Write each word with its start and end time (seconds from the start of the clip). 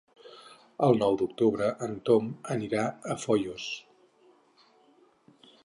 El 0.87 0.95
nou 1.03 1.17
d'octubre 1.21 1.67
en 1.89 1.93
Tom 2.09 2.31
anirà 2.55 2.87
a 2.87 3.19
Foios. 3.27 3.69